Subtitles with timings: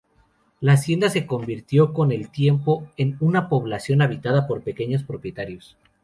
[0.61, 5.77] La hacienda se convirtió, con el tiempo, en una población habitada por pequeños propietarios.